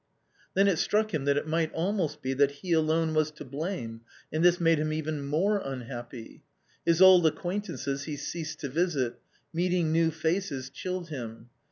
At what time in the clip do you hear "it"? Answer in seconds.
0.67-0.79, 1.37-1.45